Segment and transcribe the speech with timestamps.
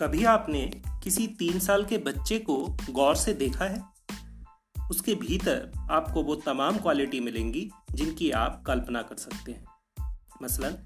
[0.00, 3.82] कभी आपने किसी तीन साल के बच्चे को गौर से देखा है?
[4.90, 9.64] उसके भीतर आपको वो तमाम क्वालिटी मिलेंगी जिनकी आप कल्पना कर सकते हैं।
[10.42, 10.76] मसलन,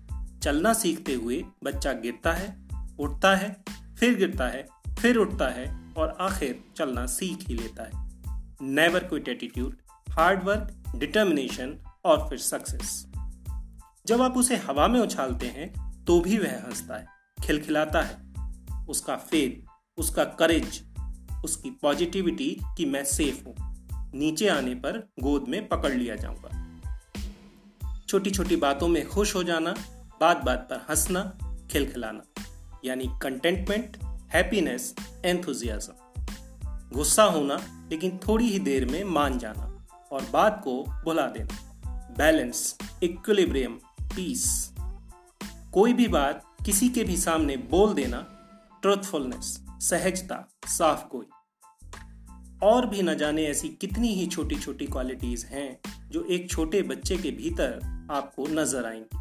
[0.43, 3.65] चलना सीखते हुए बच्चा गिरता है, उठता है,
[3.99, 4.67] फिर गिरता है,
[4.99, 8.11] फिर उठता है और आखिर चलना सीख ही लेता है।
[8.63, 9.77] Never quit attitude
[10.11, 13.07] hard work determination और फिर सक्सेस
[14.07, 17.07] जब आप उसे हवा में उछालते हैं तो भी वह हंसता है,
[17.43, 18.24] खिलखिलाता है
[18.89, 19.67] उसका फेथ
[19.99, 20.83] उसका करेज
[21.45, 23.55] उसकी पॉजिटिविटी कि मैं सेफ़ हूँ।
[24.15, 26.61] नीचे आने पर गोद में पकड़ लिया जाऊँगा।
[28.09, 29.75] छोटी छोटी बातों में खुश हो जाना
[30.21, 31.39] बात बात पर हंसना,
[31.71, 32.23] खिलखिलाना,
[32.85, 35.93] यानी कंटेंटमेंट हैप्पीनेस एंथुजियाज्म
[36.95, 41.81] गुस्सा होना, लेकिन थोड़ी ही देर में मान जाना और बात को भुला देना।
[42.19, 44.75] बैलेंस इक्विलिब्रियम पीस
[45.73, 48.34] कोई भी बात किसी के भी सामने बोल देना
[48.85, 51.27] ट्रुथफुलनेस सहजता, साफ़ कोई।
[52.63, 57.17] और भी न जाने ऐसी कितनी ही छोटी छोटी क्वालिटीज हैं जो एक छोटे बच्चे
[57.17, 59.19] के भीतर आपको नज़र आएँगी।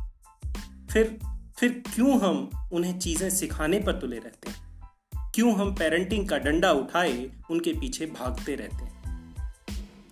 [0.92, 1.20] फिर
[1.58, 4.92] फिर क्यों हम उन्हें चीज़ें सिखाने पर तुले रहते हैं?
[5.36, 9.04] क्यों हम पेरेंटिंग का डंडा उठाए उनके पीछे भागते रहते हैं?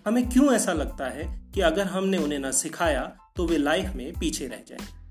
[0.06, 4.12] हमें क्यों ऐसा लगता है कि अगर हमने उन्हें न सिखाया तो वे लाइफ में
[4.12, 5.01] पीछे रह जाएँगे?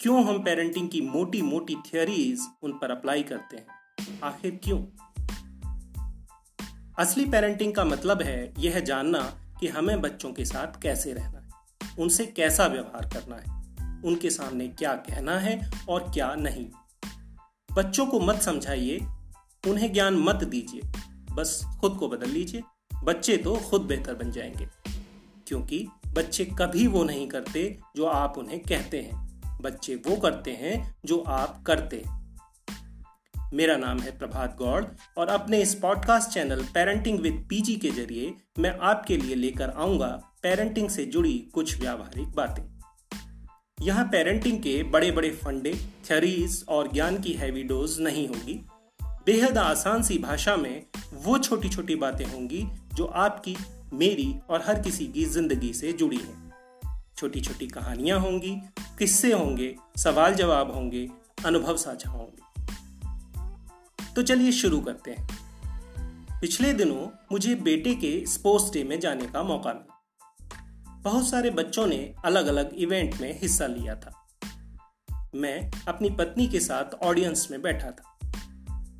[0.00, 3.66] क्यों हम पेरेंटिंग की मोटी मोटी थियोरीज उन पर अप्लाई करते हैं?
[4.24, 4.82] आखिर क्यों?
[6.98, 11.48] असली पेरेंटिंग का मतलब है यह जानना कि हमें बच्चों के साथ कैसे रहना है,
[11.98, 13.64] उनसे कैसा व्यवहार करना है,
[14.04, 16.70] उनके सामने क्या कहना है और क्या नहीं।
[17.72, 19.00] बच्चों को मत समझाइए,
[19.68, 20.80] उन्हें ज्ञान मत दीजिए,
[21.34, 22.62] बस खुद को बदल लीजिए,
[23.04, 24.68] बच्चे तो खुद बेहतर बन जाएँगे,
[25.46, 29.29] क्योंकि बच्चे कभी वो नहीं करते जो आप उन्हें कहते हैं।
[29.62, 32.02] बच्चे वो करते हैं जो आप करते
[33.54, 34.84] मेरा नाम है प्रभात गौड़
[35.18, 40.08] और अपने इस podcast channel parenting with PG के ज़रिए मैं आपके लिए लेकर आऊँगा
[40.42, 42.62] पेरेंटिंग से जुड़ी कुछ व्यावहारिक बातें।
[43.82, 45.74] यहाँ पेरेंटिंग के बड़े बड़े फंडे
[46.06, 48.60] थ्योरीज और ज्ञान की हैवी डोज नहीं होगी।
[49.26, 50.84] बेहद आसान सी भाषा में
[51.14, 53.56] वो छोटी छोटी बातें होंगी जो आपकी,
[53.92, 56.52] मेरी और हर किसी की ज़िंदगी से जुड़ी हैं।
[57.16, 58.56] छोटी छोटी कहानियाँ होंगी
[59.00, 59.76] किस्से होंगे?
[59.96, 61.08] सवाल जवाब होंगे,
[61.46, 62.66] अनुभव साझा होंगे।
[64.14, 65.28] तो चलिए शुरू करते हैं।
[66.40, 70.00] पिछले दिनों मुझे बेटे के स्पोर्ट्स डे में जाने का मौका मिला।
[71.02, 74.26] बहुत सारे बच्चों ने अलग अलग इवेंट में हिस्सा लिया था।
[75.34, 78.18] मैं अपनी पत्नी के साथ ऑडियंस में बैठा था।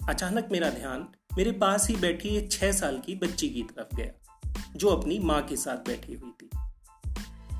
[0.08, 4.42] अचानक मेरा ध्यान मेरे पास ही बैठी एक छह साल की बच्ची की तरफ़ गया,
[4.76, 6.50] जो अपनी माँ के साथ बैठी हुई थी।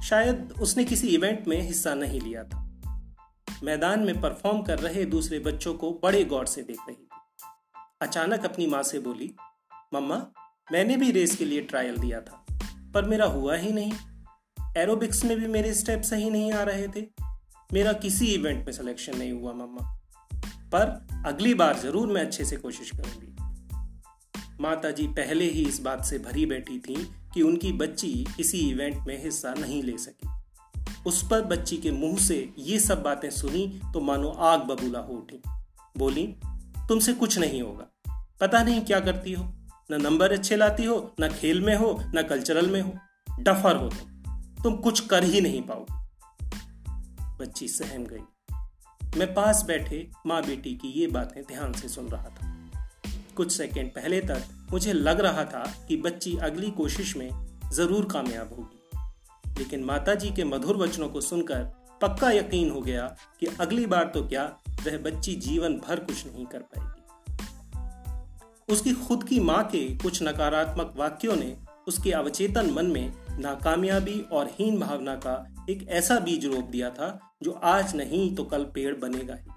[0.05, 2.67] शायद उसने किसी इवेंट में हिस्सा नहीं लिया था।
[3.63, 7.09] मैदान में परफॉर्म कर रहे दूसरे बच्चों को बड़े गौर से देख रही थी।
[8.03, 9.35] अचानक अपनी माँ से बोली,
[9.95, 10.27] मम्मा,
[10.73, 12.47] मैंने भी रेस के लिए ट्रायल दिया था,
[12.95, 13.93] पर मेरा हुआ ही नहीं।
[14.77, 17.07] एरोबिक्स में भी मेरे स्टेप सही नहीं आ रहे थे।
[17.73, 20.01] मेरा किसी इवेंट में सिलेक्शन नहीं हुआ, मम्मा।
[20.75, 23.30] पर अगली बार ज़रूर मैं अच्छे से कोशिश करूँगी।
[24.61, 29.07] माता जी पहले ही इस बात से भरी बैठी थी कि उनकी बच्ची किसी इवेंट
[29.07, 30.29] में हिस्सा नहीं ले सकी।
[31.07, 35.13] उस पर बच्ची के मुँह से ये सब बातें सुनी तो मानो आग बबूला हो
[35.13, 35.43] उठी।
[35.99, 36.37] बोली,
[36.89, 39.45] तुमसे कुछ नहीं होगा। पता नहीं क्या करती हो।
[39.91, 42.93] न नंबर अच्छे लाती हो, न खेल में हो, न कल्चरल में हो।
[43.41, 44.11] डफर हो तुम।
[44.63, 45.95] तुम कुछ कर ही नहीं पाओगे।
[47.39, 48.55] बच्ची सहम गई।
[49.19, 52.60] मैं पास बैठे माँ बेटी की ये बातें ध्यान से सुन रहा था।
[53.41, 57.29] कुछ सेकंड पहले तक मुझे लग रहा था कि बच्ची अगली कोशिश में
[57.73, 61.63] ज़रूर कामयाब होगी। लेकिन माताजी के मधुर वचनों को सुनकर
[62.03, 63.07] पक्का यकीन हो गया
[63.41, 64.45] कि अगली बार तो क्या
[64.87, 66.99] वह बच्ची जीवन भर कुछ नहीं कर पाएगी।
[68.73, 71.57] उसकी खुद की माँ के कुछ नकारात्मक वाक्यों ने
[71.89, 75.35] उसके अवचेतन मन में नाकामयाबी और हीन भावना का
[75.71, 77.09] एक ऐसा बीज रोप दिया था
[77.43, 79.50] जो आज नहीं तो कल पेड़ बनेगा ही।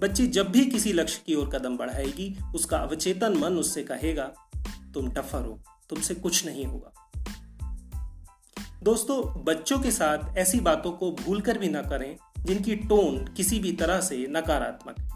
[0.00, 4.24] बच्ची जब भी किसी लक्ष्य की ओर कदम बढ़ाएगी, उसका अवचेतन मन उससे कहेगा,
[4.94, 5.60] तुम टफर हो,
[5.90, 6.92] तुमसे कुछ नहीं होगा।
[8.82, 13.72] दोस्तों, बच्चों के साथ ऐसी बातों को भूलकर भी ना करें, जिनकी टोन किसी भी
[13.72, 15.10] तरह से नकारात्मक है।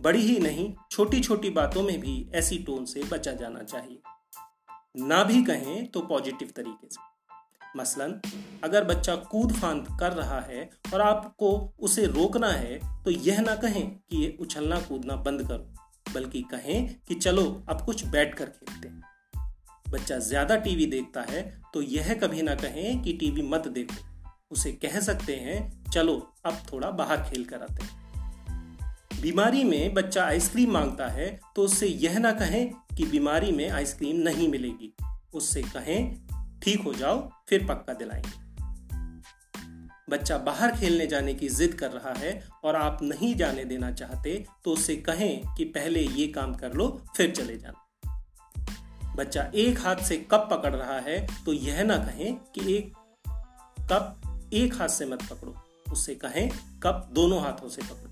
[0.00, 4.02] बड़ी ही नहीं छोटी छोटी बातों में भी ऐसी टोन से बचा जाना चाहिए।
[4.96, 7.11] ना भी कहें तो पॉजिटिव तरीके से।
[7.76, 8.20] मसलन,
[8.64, 13.54] अगर बच्चा कूद फांद कर रहा है और आपको उसे रोकना है तो यह ना
[13.56, 18.46] कहें कि ये उछलना कूदना बंद करो, बल्कि कहें कि चलो अब कुछ बैठ कर
[18.46, 19.00] खेलते हैं।
[19.86, 21.42] बच्चा ज़्यादा टीवी देखता है
[21.74, 23.96] तो यह कभी ना कहें कि टीवी मत देखो।
[24.50, 26.14] उसे कह सकते हैं, चलो,
[26.44, 28.00] अब थोड़ा बाहर खेल कर आते हैं।
[29.22, 34.16] बीमारी में बच्चा आइसक्रीम माँगता है तो उससे यह ना कहें कि बीमारी में आइसक्रीम
[34.20, 34.92] नहीं मिलेगी।
[35.34, 36.31] उससे कहें
[36.62, 38.40] ठीक हो जाओ, फिर पक्का दिलाएँगे।
[40.10, 44.34] बच्चा बाहर खेलने जाने की जिद कर रहा है और आप नहीं जाने देना चाहते
[44.64, 47.78] तो उससे कहें कि पहले ये काम कर लो, फिर चले जाना।
[49.16, 52.92] बच्चा एक हाथ से कप पकड़ रहा है तो यह ना कहें कि एक
[53.92, 55.54] कप एक हाथ से मत पकड़ो
[55.92, 56.48] उससे कहें
[56.82, 58.08] कप दोनों हाथों से पकड़ो।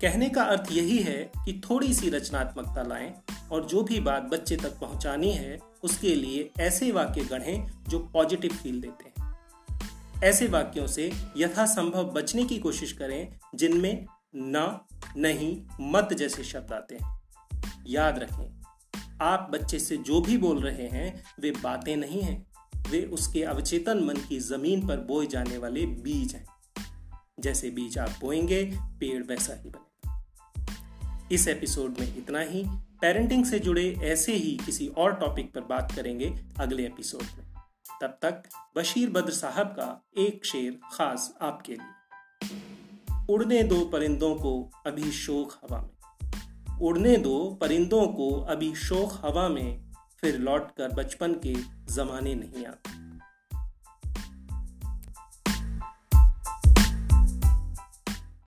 [0.00, 3.12] कहने का अर्थ यही है कि थोड़ी सी रचनात्मकता लाएँ
[3.52, 8.50] और जो भी बात बच्चे तक पहुंचानी है, उसके लिए ऐसे वाक्य गढ़ें जो पॉजिटिव
[8.50, 9.38] फील देते हैं।
[10.24, 14.06] ऐसे वाक्यों से यथासंभव बचने की कोशिश करें, जिनमें
[14.36, 14.80] न,
[15.16, 17.20] नहीं, मत जैसे शब्द आते हैं।
[17.86, 18.62] याद रखें,
[19.22, 22.46] आप बच्चे से जो भी बोल रहे हैं, वे बातें नहीं हैं।
[22.90, 26.46] वे उसके अवचेतन मन की ज़मीन पर बोए जाने वाले बीज हैं।
[27.40, 30.24] जैसे बीज आप बोएँगे, पेड़ वैसा ही बनेगा।
[31.32, 32.66] इस एपिसोड में इतना ही।
[33.00, 37.54] पेरेंटिंग से जुड़े ऐसे ही किसी और टॉपिक पर बात करेंगे अगले एपिसोड में।
[38.02, 38.42] तब तक
[38.76, 42.18] बशीर बद्र साहब का एक शेर खास आपके लिए।
[43.30, 45.98] उड़ने दो परिंदों को अभी शोक हवा में।
[46.80, 51.54] उड़ने दो परिंदों को अभी शोक हवा में, फिर लौट कर बचपन के
[51.94, 52.97] जमाने नहीं आते।